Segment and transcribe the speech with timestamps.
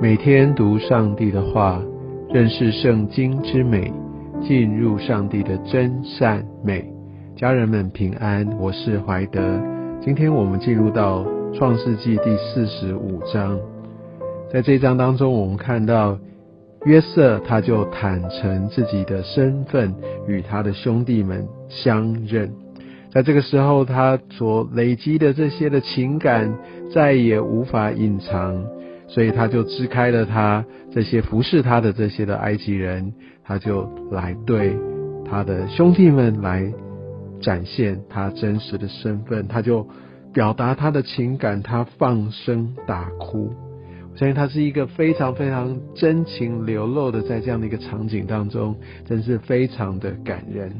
[0.00, 1.82] 每天读上帝的话，
[2.32, 3.92] 认识圣经之美，
[4.40, 6.88] 进入上帝的真善美。
[7.34, 9.60] 家人们平安，我是怀德。
[10.00, 13.58] 今天我们进入到创世纪第四十五章，
[14.52, 16.16] 在这一章当中，我们看到
[16.84, 19.92] 约瑟他就坦诚自己的身份，
[20.28, 22.52] 与他的兄弟们相认。
[23.10, 26.54] 在这个时候，他所累积的这些的情感
[26.94, 28.64] 再也无法隐藏。
[29.08, 30.62] 所以他就支开了他
[30.92, 34.76] 这些服侍他的这些的埃及人，他就来对
[35.24, 36.70] 他的兄弟们来
[37.40, 39.88] 展现他真实的身份，他就
[40.34, 43.50] 表达他的情感，他放声大哭。
[44.12, 50.70] 我相信他是一个非常非常真情流露的，在这样的一个场景当中，真是非常的感人。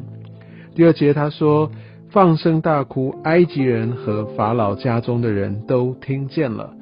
[0.74, 1.70] 第二节他说
[2.10, 6.74] 放声大哭，埃及人和法老家中的人都听见了。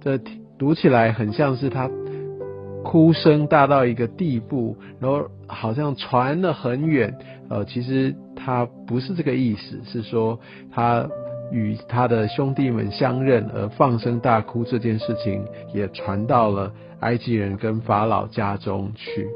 [0.00, 0.20] 这。
[0.58, 1.90] 读起来很像是他
[2.84, 7.16] 哭声大到一个地步，然后好像传了很远。
[7.48, 10.38] 呃，其实他不是这个意思，是说
[10.70, 11.08] 他
[11.50, 19.26] 与他的兄弟们相认而放声大哭这件事情，也传到了埃及人跟法老家中去。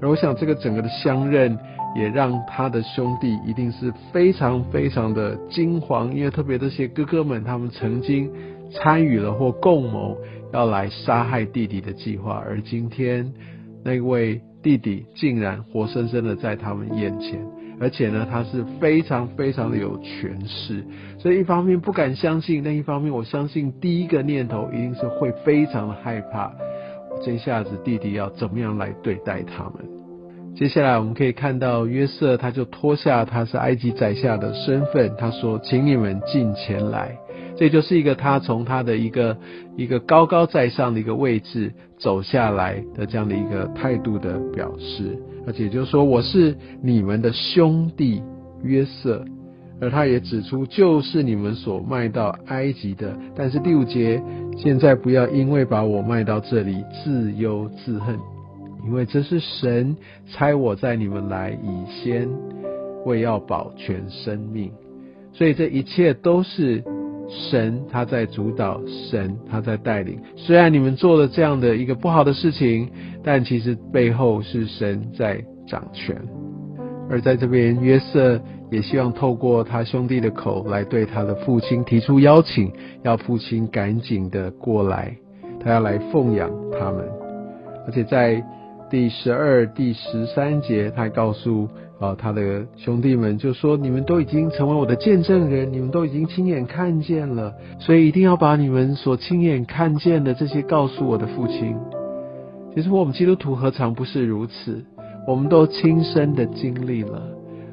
[0.00, 1.58] 而我想，这个整个的相认，
[1.96, 8.30] 也让他的兄弟一定是非常非常的惊惶，因为特别这些哥哥们，他们曾经。
[8.72, 10.16] 参与了或共谋
[10.52, 13.32] 要来杀害弟弟的计划，而今天
[13.84, 17.38] 那位弟弟竟然活生生的在他们眼前，
[17.80, 20.84] 而且呢，他是非常非常的有权势，
[21.18, 26.52] 所以一方面不敢相信，另一方面我相信第一个念头一定是会非常的害怕，
[27.24, 29.84] 这下子弟弟要怎么样来对待他们？
[30.56, 37.18] 接下来我们可以看到约瑟他就脱下他是埃及宰相的身份，他说：“请你们进前来。”
[37.56, 39.36] 这就是一个他从他的一个
[39.76, 45.16] 一个高高在上的一个位置走下来的这样的一个态度的表示，
[45.46, 48.20] 而且就是说我是你们的兄弟
[48.64, 49.24] 约瑟，
[49.80, 53.16] 而他也指出就是你们所卖到埃及的。
[53.36, 54.20] 但是第五节，
[54.56, 58.18] 现在不要因为把我卖到这里自忧自恨，
[58.84, 62.28] 因为这是神差我在你们来以先
[63.04, 64.72] 为要保全生命，
[65.32, 66.82] 所以这一切都是。
[67.28, 70.18] 神他在主导，神他在带领。
[70.36, 72.88] 虽然你们做了这样的一个不好的事情，
[73.22, 76.16] 但其实背后是神在掌权。
[77.10, 78.40] 而在这边，约瑟
[78.70, 85.14] 也希望透过他兄弟的口来对他的父亲提出邀请，要父亲赶紧的过来，
[85.60, 87.06] 他要来奉养他们。
[87.86, 88.42] 而且在
[88.90, 91.68] 第十二、第十三节，他告诉。
[92.00, 101.76] 啊，他的兄弟们就说：“你们都已经成为我的见证人，你们都已经亲眼看见了，所以一定要把你们所亲眼看见的这些告诉我的父亲。”
[102.74, 104.84] 其实我们基督徒何尝不是如此？
[105.26, 107.22] 我们都亲身的经历了，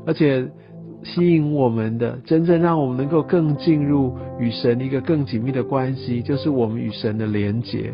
[0.05, 0.47] 而且
[1.03, 7.91] 吸引我们的，真正让我们能够更进入与神一个更紧密的关系，就是我们与神的连结。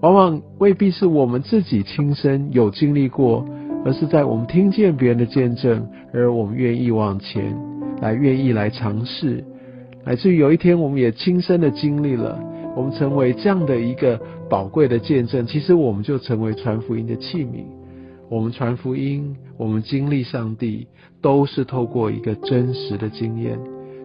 [0.00, 3.46] 往往未必是我们自己亲身有经历过。
[3.82, 7.56] 而是在我们听见别人的见证，而我们愿意往前
[8.02, 9.42] 来，愿意来尝试，
[10.04, 12.38] 乃至于有一天我们也亲身的经历了，
[12.76, 17.64] 我们成为这样的一个宝贵的见证，其实我们就成为传福音的器皿。
[18.28, 20.86] 我们传福音，我们经历上帝，
[21.22, 23.58] 都是透过一个真实的经验。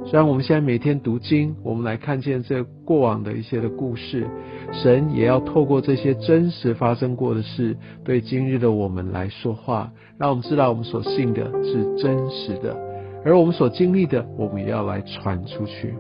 [0.08, 4.28] 虽然我们现在每天读经，我们来看见这过往的一些的故事，
[4.72, 12.78] 神也要透过这些真实发生过的事，对今日的我们来说话，让我们知道我们所信的是真实的，
[13.26, 15.96] 而我们所经历的，我们也要来传出去。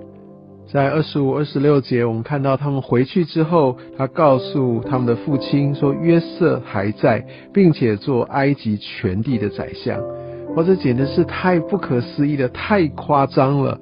[0.71, 9.99] 在二十五、二十六节，我们看到他们回去之后，他告诉他们的父亲说：“约瑟还在，并且做埃及全地的宰相。”
[10.55, 13.79] 哇，这简直是太不可思议了，太夸张了。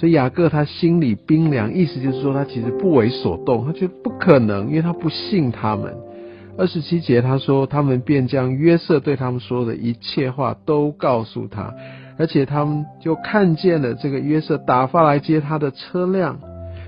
[0.00, 5.94] 所以雅各他心里冰凉，意思就是说他其实不为所动，他觉得不可能，因为他不信他们。
[6.56, 11.74] 二十七节他说，他们便将约瑟对他们说的一切话都告诉他，
[12.18, 16.40] 而且他们就看见了这个约瑟打发来接他的车辆，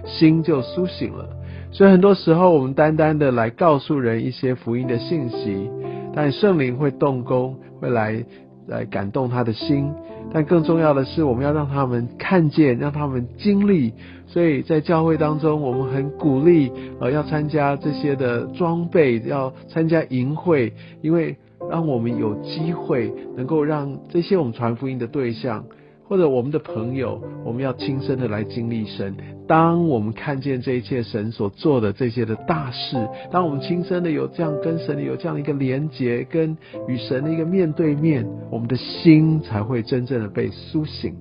[0.06, 1.28] 心就苏醒了。
[1.70, 5.70] 所以很多时候我们单单的来告诉人一些福音的信息，
[6.14, 8.24] 但圣灵会动工，会来。
[8.68, 9.92] 来感动他的心，
[10.32, 13.92] 但更重要的是，我们要让他们看见，让他们经历。
[14.26, 21.36] 所以在教会当中，我们很鼓励，呃，要参加这些的装备，要参加营会，因为
[21.70, 25.66] 让我们有机会能够让这些我们传福音的对象。
[26.12, 29.16] 或者我们的朋友，我们要亲身的来经历神。
[29.48, 36.54] 当我们看见这一切神所做的这些的大事，当我们亲身的有这样跟神有这样一个连结，跟
[36.86, 41.16] 与神的一个面对面，我们的心才会真正的被苏醒。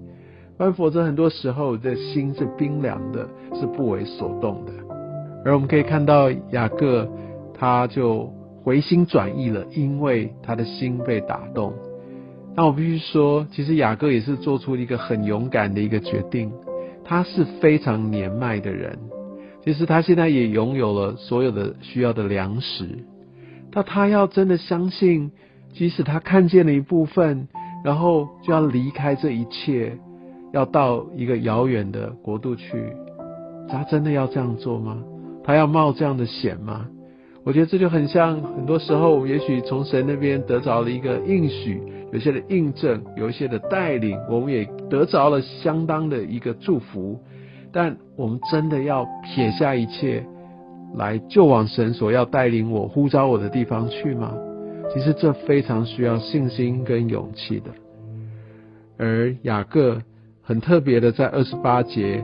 [0.57, 4.73] 不然否则很多时候的心是冰凉的，是不为所动的。
[5.45, 7.07] 而我们可以看到雅各，
[7.53, 8.29] 他就
[8.61, 11.71] 回心转意了，因为他的心被打动。
[12.56, 16.51] 那我必须说，其实雅各也是做出一个很勇敢的一个决定。
[17.03, 18.98] 他是非常年迈的人，
[19.63, 22.88] 其实他现在也拥有了所有的需要的粮食。
[23.71, 25.31] 但他要真的相信，
[25.74, 27.48] 即使他看见了一部分，
[27.83, 29.98] 然后就要离开这一切，
[30.53, 32.83] 要到一个遥远的国度去，
[33.69, 34.98] 他真的要这样做吗？
[35.44, 36.88] 他要冒这样的险吗？
[37.44, 41.81] 我觉得这就很像，很多时候，也许从神那边得着了一个应许，
[42.12, 47.19] 有些的印证，有一些的带领，我们也得着了相当的一个祝福。
[47.72, 50.25] 但我们真的要撇下一切，
[50.96, 54.34] 来就往神所要带领我、呼召我的地方去吗？
[54.94, 57.72] 其实这非常需要信心跟勇气的。
[58.98, 60.02] 而雅各
[60.42, 62.24] 很特别的，在二十八节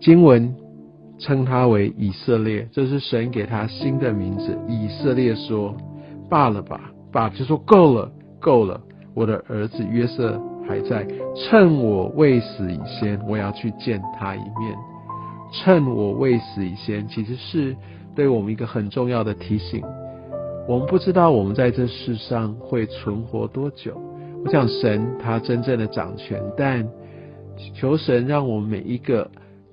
[0.00, 0.54] 经文。
[1.16, 4.58] 称他为以色列，这是神给他新的名字。
[4.68, 5.72] 以色列说
[6.28, 8.10] ：“罢了吧，罢就说够了，
[8.44, 8.78] 够了。
[9.14, 10.38] 我的儿子约瑟
[10.68, 14.76] 还在，趁我未死以前，我要去见他一面。
[15.50, 17.74] 趁我未死以前，其实是
[18.14, 19.82] 对我们一个很重要的提醒。
[20.68, 23.98] 我们不知道我们在这世上会存活多久。
[24.44, 26.86] 我想神他真正的掌权，但
[27.74, 29.26] 求神让我们每一个。”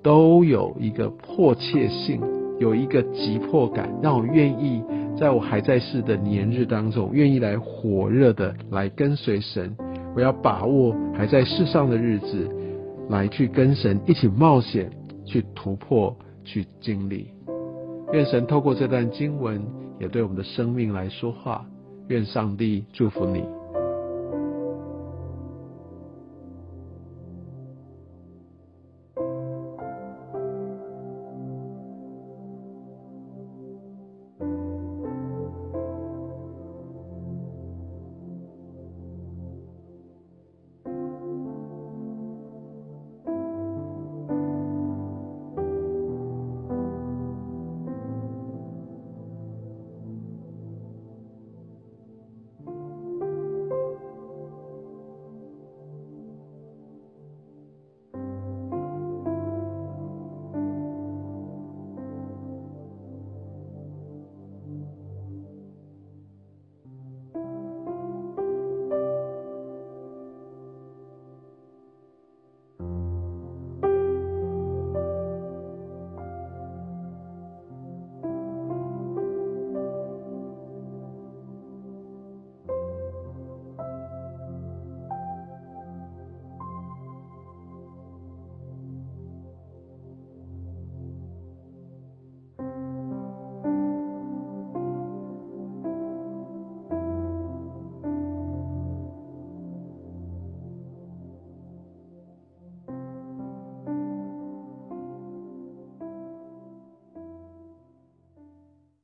[0.04, 2.20] 都有一个迫切性，
[2.58, 4.82] 有一个急迫感，让我愿意
[5.16, 9.76] 在我还在世的年日当中，愿意来火热的来跟随神。
[10.14, 12.48] 我要把握还在世上的日子，
[13.08, 14.90] 来去跟神一起冒险，
[15.24, 17.28] 去突破，去经历。
[18.12, 19.62] 愿神透过这段经文，
[20.00, 21.64] 也对我们的生命来说话。
[22.08, 23.44] 愿上帝祝福你。